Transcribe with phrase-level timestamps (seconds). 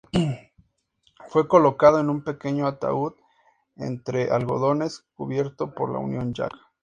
[1.29, 3.13] Fue colocado en un pequeño ataúd
[3.75, 6.53] entre algodones, cubierto por la Union Jack.